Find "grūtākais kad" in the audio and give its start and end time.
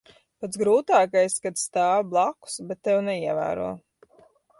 0.59-1.59